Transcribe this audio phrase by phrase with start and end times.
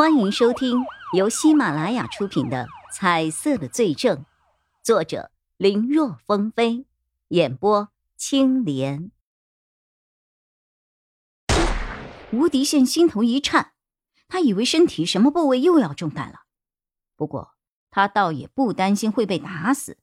[0.00, 4.16] 欢迎收听由喜马拉雅出品的《彩色的罪证》，
[4.82, 6.86] 作者林若风飞，
[7.28, 9.10] 演播青莲。
[12.32, 13.72] 吴迪宪心头一颤，
[14.26, 16.44] 他以为身体什么部位又要中弹了。
[17.14, 17.50] 不过
[17.90, 19.98] 他倒也不担心会被打死，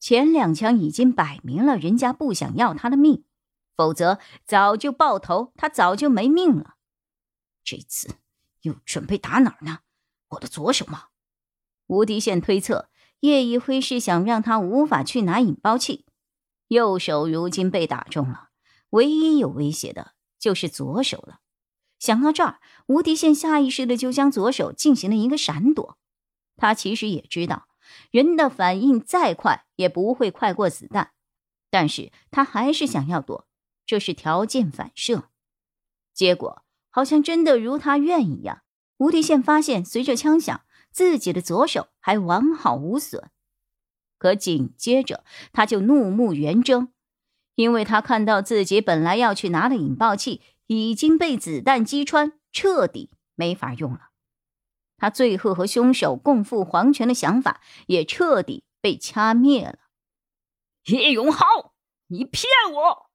[0.00, 3.26] 前两枪已经摆明了人家不想要他的命，
[3.76, 6.76] 否则早就爆头，他早就没命了。
[7.62, 8.14] 这次。
[8.62, 9.80] 又准备打哪儿呢？
[10.30, 11.08] 我的左手吗？
[11.86, 12.88] 吴迪宪推测，
[13.20, 16.06] 叶一辉是想让他无法去拿引爆器。
[16.68, 18.48] 右手如今被打中了，
[18.90, 21.40] 唯一有威胁的就是左手了。
[21.98, 25.98] 想到这儿，吴迪宪下意识的就将左手进行了一个闪躲。
[26.56, 27.68] 他其实也知道，
[28.10, 31.12] 人的反应再快也不会快过子弹，
[31.68, 33.46] 但是他还是想要躲，
[33.84, 35.28] 这是条件反射。
[36.14, 36.62] 结果。
[36.92, 38.62] 好像真的如他愿一样，
[38.98, 40.60] 吴迪宪发现，随着枪响，
[40.92, 43.30] 自己的左手还完好无损。
[44.18, 46.92] 可紧接着，他就怒目圆睁，
[47.56, 54.10] 因为他看到自己本来要去拿的引爆器已经被子弹击穿，彻底没法用了。
[54.98, 59.78] 他最后和凶手共赴黄泉的想法也彻底被掐灭了。
[60.84, 61.74] 叶永浩，
[62.08, 63.10] 你骗我！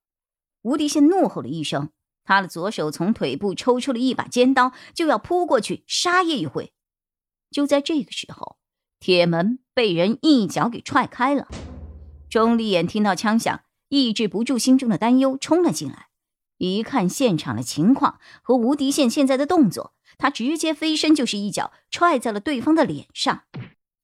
[0.64, 1.92] 吴迪宪怒吼了一声。
[2.28, 6.74] 他的左手从腿部抽出了一把尖刀，就要扑过去杀叶一辉。
[7.50, 8.58] 就在这个时候，
[9.00, 11.48] 铁门被人一脚给踹开了。
[12.30, 16.08] 钟离眼听到枪响，抑制不住心中的担忧，冲了进来。
[16.58, 23.44] 一看现场的情况和吴迪宪现在的动作，他直接飞身就是一脚踹在了对方的脸上。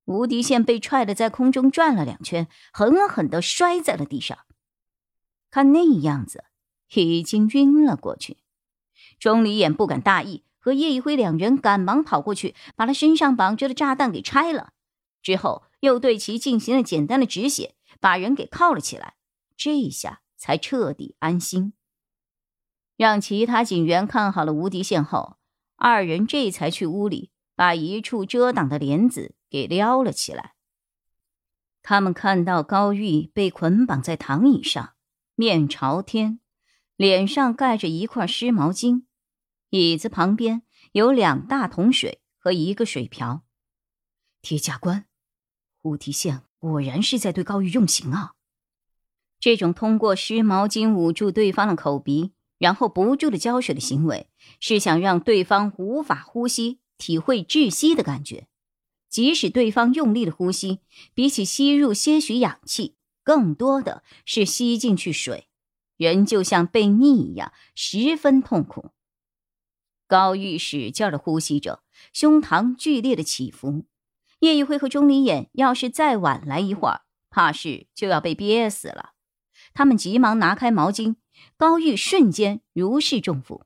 [0.06, 4.38] 吴迪宪被踹得在空中转了两圈，狠狠地摔在了地上。
[5.52, 6.46] 看那样子。
[7.02, 8.38] 已经晕了过去，
[9.20, 14.74] 钟离眼不敢大意，和叶一辉两人赶忙跑过去，把他身上绑着的炸弹给拆了，
[15.22, 19.16] 之后又对其进行了简单的止血，把人给铐了起来，
[19.58, 21.74] 这下才彻底安心。
[22.96, 25.38] 让其他警员看好了无敌线后，
[25.78, 30.54] 二人这才去屋里把一处遮挡的帘子给撩了起来。
[31.82, 34.94] 他们看到高玉被捆绑在躺椅上，
[35.36, 36.40] 面朝天。
[36.96, 39.04] 脸上盖着一块湿毛巾，
[39.70, 40.62] 椅子旁边
[40.92, 43.44] 有两大桶水和一个水瓢。
[44.42, 45.06] 铁甲官，
[45.82, 48.34] 胡提宪果然是在对高玉用刑啊！
[49.40, 54.30] 这种通过湿毛巾捂住对方的口鼻，然后不住的浇水的行为，
[54.60, 58.48] 是想让对方无法呼吸，体会窒息的感觉。
[59.10, 60.80] 即使对方用力的呼吸，
[61.14, 65.48] 比起吸入些许氧气，更多的是吸进去水。
[66.04, 68.92] 人就像被溺一样，十分痛苦。
[70.06, 71.82] 高玉使劲的呼吸着，
[72.12, 73.86] 胸膛剧烈的起伏。
[74.40, 79.14] 叶一辉和钟离眼要是再晚来一会儿，怕是就要被憋死了。
[79.74, 81.16] 他们急忙拿开毛巾，
[81.58, 83.66] 高玉瞬间如释重负。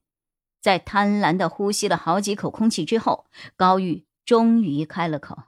[0.61, 3.25] 在贪婪的呼吸了好几口空气之后，
[3.55, 5.43] 高玉终于开了口：“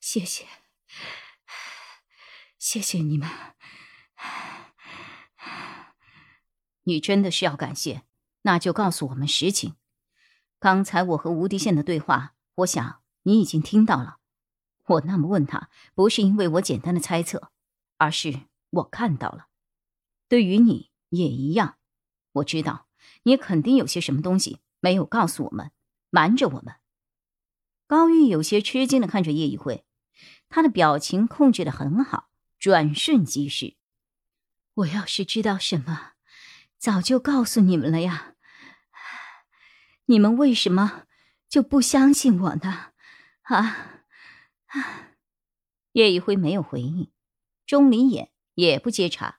[0.00, 0.44] 谢谢，
[2.58, 3.28] 谢谢你们。”
[6.88, 8.02] 你真的是要感谢，
[8.42, 9.74] 那就告诉我们实情。
[10.58, 14.16] 刚才我和吴迪宪的对话，我想你已经听到了。
[14.86, 17.52] 我那么问他，不是因为我简单的猜测，
[17.98, 18.40] 而是
[18.70, 19.48] 我看到了。
[20.28, 21.76] 对于你也一样，
[22.32, 22.86] 我知道
[23.24, 25.72] 你肯定有些什么东西没有告诉我们，
[26.08, 26.76] 瞒着我们。
[27.86, 29.84] 高玉有些吃惊的看着叶一辉，
[30.48, 33.76] 他的表情控制的很好，转瞬即逝。
[34.72, 36.12] 我要是知道什么。
[36.78, 38.34] 早就告诉你们了呀，
[40.06, 41.02] 你们为什么
[41.48, 42.92] 就不相信我呢？
[43.42, 44.02] 啊
[44.66, 45.08] 啊！
[45.92, 47.10] 叶一辉没有回应，
[47.66, 49.38] 钟离眼也不接茬，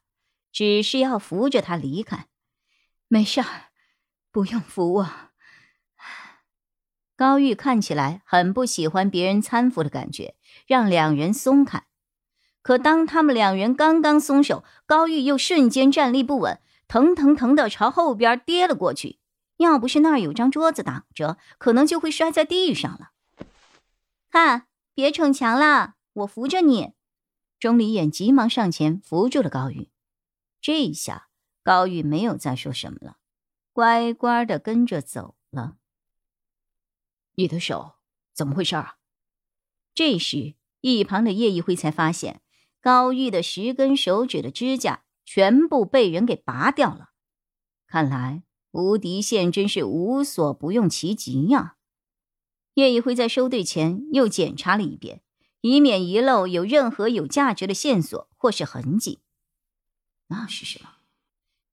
[0.51, 2.27] 只是要扶着他离开。
[3.07, 3.71] 没事儿，
[4.31, 5.09] 不用扶我。
[7.15, 10.35] 高玉看起来很不喜欢别人搀扶的感觉，
[10.67, 11.85] 让两人松开。
[12.61, 16.59] 可当他们两人刚刚松手，高玉又瞬间站立不稳。
[16.89, 19.19] 腾腾腾的朝后边跌了过去，
[19.57, 23.11] 要不是那儿有张桌子挡着，可能就会摔在地上了。
[24.31, 26.93] 看，别逞强了，我扶着你。
[27.59, 29.89] 钟离眼急忙上前扶住了高玉。
[30.59, 31.29] 这一下，
[31.61, 33.17] 高玉没有再说什么了，
[33.71, 35.75] 乖乖的跟着走了。
[37.35, 37.93] 你的手
[38.33, 38.95] 怎么回事啊？
[39.93, 42.41] 这时，一旁的叶一辉才发现
[42.81, 45.03] 高玉的十根手指的指甲。
[45.31, 47.11] 全部被人给拔掉了，
[47.85, 48.41] 看来
[48.71, 51.75] 无敌县真是无所不用其极呀！
[52.73, 55.21] 叶一辉在收队前又检查了一遍，
[55.61, 59.19] 以免遗漏有任何有价值的线索或是痕迹。
[60.29, 60.93] 那是什么？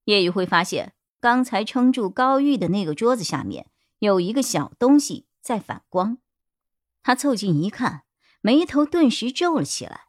[0.05, 3.71] 叶一辉发现，刚才撑住高玉的那个桌子下面
[4.01, 6.19] 有一个小东西在反光。
[7.03, 8.03] 他凑近一看，
[8.43, 10.06] 眉头顿时皱了起来。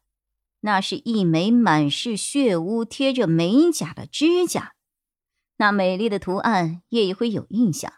[0.60, 4.74] 那是一枚满是血污、贴着美甲的指甲。
[5.58, 7.92] 那美丽的图案，叶一辉有印象，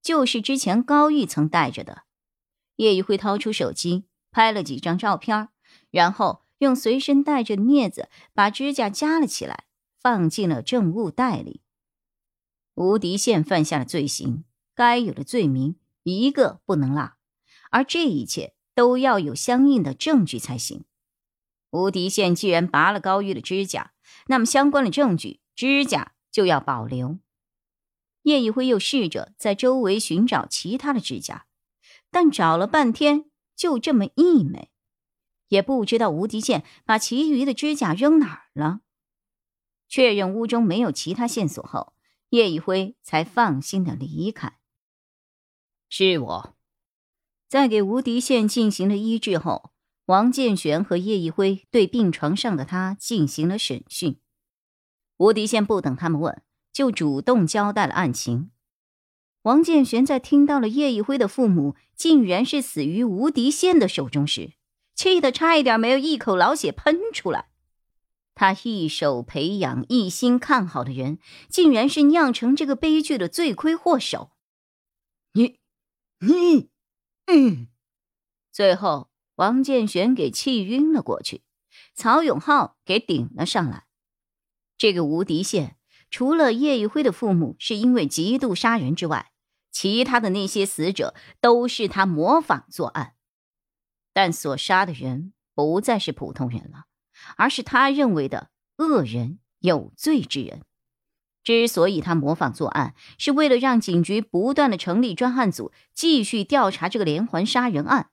[0.00, 2.04] 就是之前高玉曾戴着的。
[2.76, 5.48] 叶一辉掏出手机拍了几张照片，
[5.90, 9.64] 然后用随身带着镊子把指甲夹了起来，
[10.00, 11.60] 放进了证物袋里。
[12.74, 14.44] 吴迪宪犯下了罪行，
[14.74, 17.12] 该有的罪名一个不能落，
[17.70, 20.84] 而这一切都要有相应的证据才行。
[21.72, 23.92] 吴迪宪既然拔了高玉的指甲，
[24.28, 27.18] 那么相关的证据，指甲就要保留。
[28.22, 31.46] 叶一辉又试着在周围寻找其他的指甲。
[32.10, 34.70] 但找了半天，就这么一枚，
[35.48, 38.80] 也不知道吴迪宪把其余的指甲扔哪儿了。
[39.88, 41.94] 确认屋中没有其他线索后，
[42.28, 44.58] 叶一辉才放心的离开。
[45.88, 46.54] 是我，
[47.48, 49.72] 在给吴迪宪进行了医治后，
[50.06, 54.18] 王建玄和叶一辉对病床上的他进行了审讯。
[55.18, 58.50] 吴迪宪不等他们问，就主动交代了案情。
[59.42, 64.52] 王建玄在听到了叶一辉的父母竟然是死于吴迪宪的手中时，
[64.94, 67.48] 气得差一点没有一口老血喷出来。
[68.34, 71.18] 他一手培养、一心看好的人，
[71.48, 74.32] 竟然是酿成这个悲剧的罪魁祸首。
[75.34, 75.58] 你，
[76.20, 76.70] 你，
[77.26, 77.68] 嗯。
[78.50, 79.10] 最后，
[79.42, 81.42] 王建玄给气晕了过去，
[81.96, 83.86] 曹永浩给顶了上来。
[84.78, 85.76] 这个吴迪宪，
[86.10, 89.32] 除了叶一辉的父母是因为嫉妒杀人之外，
[89.72, 93.14] 其他的那些死者都是他模仿作案，
[94.12, 96.84] 但所杀的人不再是普通人了，
[97.36, 100.62] 而是他认为的恶人、有罪之人。
[101.42, 108.10] 之所以他模仿作案，是为了让警局不断的成立专案组，继续调查这个连环杀人案，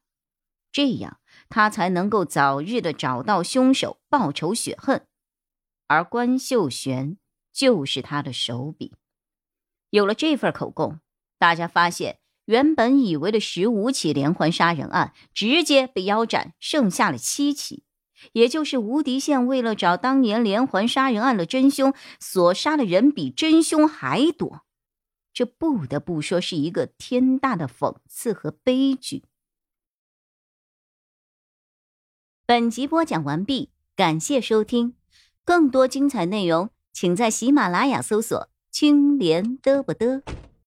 [0.71, 1.19] 这样
[1.49, 5.05] 他才能够早日的找到凶手，报仇雪恨。
[5.87, 7.17] 而关秀玄
[7.51, 8.93] 就是他的手笔。
[9.89, 10.99] 有了这份口供。
[11.39, 17.83] 大家发现，原本以为的十五起连环杀人案，直接被腰斩，剩下了七起。
[18.33, 24.65] 也就是吴迪宪为了找当年连环杀人案的真凶，所杀的人比真凶还多。
[25.33, 29.23] 这不得不说是一个天大的讽刺和悲剧。
[32.49, 34.95] 本集播讲完毕，感谢收听，
[35.45, 40.23] 更多精彩内容，请在喜马拉雅搜索“青莲嘚不嘚”。